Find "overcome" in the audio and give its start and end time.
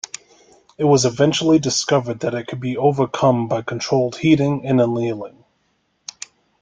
2.75-3.47